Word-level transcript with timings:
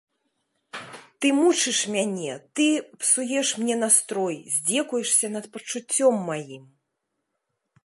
Ты 1.19 1.27
мучыш 1.39 1.79
мяне, 1.95 2.33
ты 2.55 2.65
псуеш 3.03 3.49
мне 3.61 3.75
настрой, 3.83 4.37
здзекуешся 4.55 5.27
над 5.39 5.45
пачуццём 5.53 6.15
над 6.19 6.25
маім. 6.31 6.63